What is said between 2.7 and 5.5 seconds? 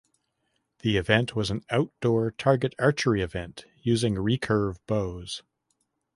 archery event using recurve bows.